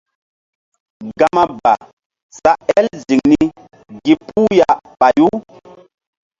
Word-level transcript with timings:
Gama 1.19 1.43
ba 1.63 1.73
sa 2.39 2.51
el 2.77 2.87
ziŋ 3.07 3.19
ni 3.31 3.41
gi 4.03 4.13
puh 4.25 4.51
ya 4.59 4.69
ɓayu. 4.99 5.27